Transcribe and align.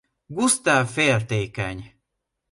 Gusztáv 0.25 0.89
féltékeny. 0.91 1.93